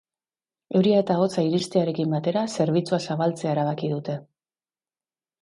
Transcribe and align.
Euria 0.77 1.01
eta 1.03 1.17
hotza 1.23 1.43
iristearekin 1.47 2.15
batera, 2.15 2.43
zerbitzua 2.55 3.01
zabaltzea 3.09 3.53
erabaki 3.53 3.93
dute. 3.95 4.19